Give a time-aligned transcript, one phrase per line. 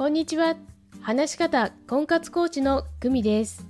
[0.00, 0.56] こんにちは。
[1.02, 3.66] 話し方婚活コーチのグミです。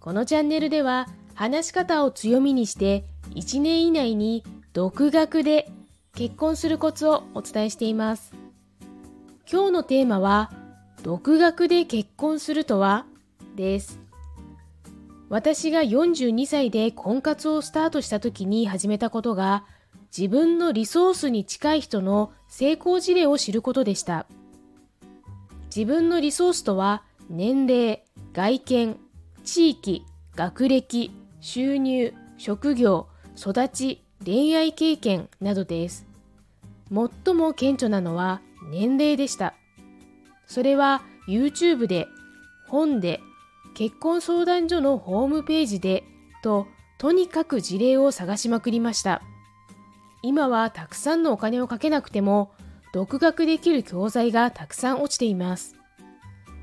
[0.00, 3.04] このチャンネルでは話し方を強みにして
[3.36, 5.70] 1年以内に独学で
[6.16, 8.34] 結婚するコツをお伝えしています。
[9.48, 10.50] 今日のテーマは
[11.04, 13.06] 独学で結婚するとは？
[13.54, 14.00] です。
[15.28, 19.64] 私が42歳で婚活をスタートした時に始めたことが
[20.06, 24.26] 自分のリソースに近い人の成功事例を知ることでした。
[25.78, 28.96] 自分のリソースとは年齢、外見、
[29.44, 36.04] 地域、学歴、収入、職業、育ち、恋愛経験などです。
[36.88, 38.40] 最も顕著なのは
[38.72, 39.54] 年齢でした。
[40.48, 42.08] それは YouTube で、
[42.66, 43.20] 本で、
[43.76, 46.02] 結婚相談所のホームページで
[46.42, 46.66] と
[46.98, 49.22] とにかく事例を探しまくりました。
[50.24, 52.50] 今はたくさんのお金をかけなくても
[52.92, 55.77] 独学できる教材がたくさん落ちています。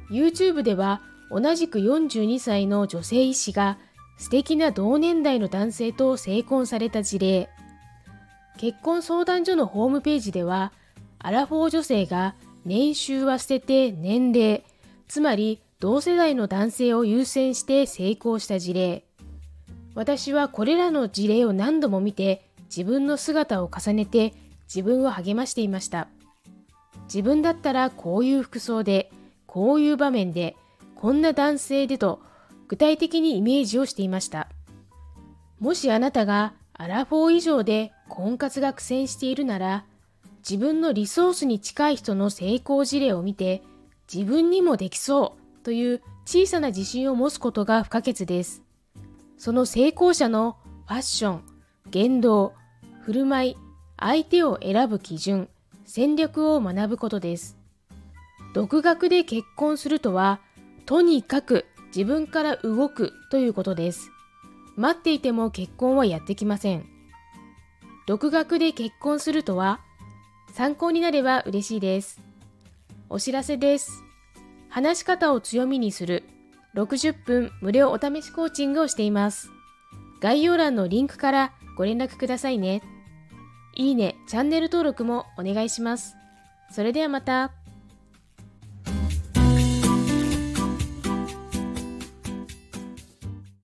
[0.10, 3.78] YouTube では同じく42歳の女性医師が
[4.18, 7.50] 素敵な同年代の男性と成婚された事例。
[8.58, 10.72] 結婚相談所のホームページでは
[11.20, 14.64] アラフォー女性が年収は捨てて年齢、
[15.08, 19.04] つまり同世代の男性を優先して成功した事例。
[19.94, 24.34] 私はこれらの事例を何度も見て自分の姿を重ねて
[24.68, 26.08] 自分を励ましていました。
[27.06, 29.12] 自分だったらこういう服装で、
[29.56, 30.58] こういう場面で、
[30.96, 32.22] こんな男性でと
[32.68, 34.50] 具体的にイメージをしていました。
[35.62, 39.86] もしあなたがアラフォー以上で婚活が苦戦しているなら、
[40.40, 43.64] 自分のリソースに近い人の成功事例を見て、
[44.14, 48.62] 自分にもできそうという小さな自信を持つことが不可欠です。
[49.38, 51.44] その成功者のファッション、
[51.92, 52.52] 言動、
[53.04, 53.58] 振る舞い、
[53.98, 55.48] 相手を選ぶ基準、
[55.86, 57.58] 戦略を学ぶことです。
[58.56, 60.40] 独学で結婚するとは、
[60.86, 64.12] とにかく自分から動くということです。
[64.78, 66.86] 待っていても結婚はやってきません。
[68.08, 69.82] 独学で結婚するとは、
[70.54, 72.22] 参考になれば嬉しいです。
[73.10, 74.04] お知らせです。
[74.70, 76.24] 話し方を強みにする
[76.76, 79.50] 60分無料お試しコーチングをしています。
[80.22, 82.82] 概要欄のリンクからご連絡くださいね。
[83.76, 86.16] いいね、チャンネル登録もお願いします。
[86.72, 87.52] それではまた。